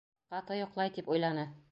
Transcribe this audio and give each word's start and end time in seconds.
Ҡаты 0.33 0.57
йоҡлай, 0.61 0.93
тип 0.95 1.11
уйланы. 1.17 1.45